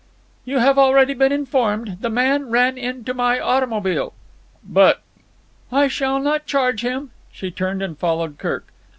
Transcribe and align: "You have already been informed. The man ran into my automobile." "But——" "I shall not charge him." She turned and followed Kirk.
"You 0.45 0.57
have 0.57 0.79
already 0.79 1.13
been 1.13 1.31
informed. 1.31 1.97
The 2.01 2.09
man 2.09 2.49
ran 2.49 2.75
into 2.75 3.13
my 3.13 3.39
automobile." 3.39 4.13
"But——" 4.67 5.03
"I 5.71 5.87
shall 5.89 6.19
not 6.19 6.47
charge 6.47 6.81
him." 6.83 7.11
She 7.31 7.51
turned 7.51 7.83
and 7.83 7.95
followed 7.99 8.39
Kirk. 8.39 8.69